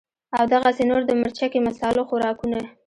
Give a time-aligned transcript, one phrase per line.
[0.37, 2.59] او دغسې نور د مرچکي مصالو خوراکونه